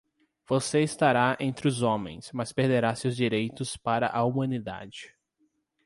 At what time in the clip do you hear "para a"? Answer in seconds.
3.77-4.23